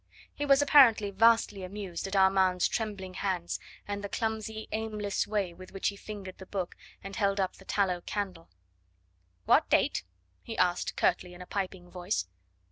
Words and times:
He 0.33 0.47
was 0.47 0.63
apparently 0.63 1.11
vastly 1.11 1.61
amused 1.63 2.07
at 2.07 2.15
Armand's 2.15 2.67
trembling 2.67 3.13
hands, 3.13 3.59
and 3.87 4.03
the 4.03 4.09
clumsy, 4.09 4.67
aimless 4.71 5.27
way 5.27 5.53
with 5.53 5.71
which 5.73 5.89
he 5.89 5.95
fingered 5.95 6.39
the 6.39 6.47
book 6.47 6.75
and 7.03 7.15
held 7.15 7.39
up 7.39 7.57
the 7.57 7.65
tallow 7.65 8.01
candle. 8.03 8.49
"What 9.45 9.69
date?" 9.69 10.03
he 10.41 10.57
asked 10.57 10.95
curtly 10.95 11.35
in 11.35 11.41
a 11.43 11.45
piping 11.45 11.91
voice. 11.91 12.25